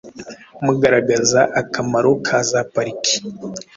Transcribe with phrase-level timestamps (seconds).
[0.65, 3.15] mugaragaza akamaro ka za pariki.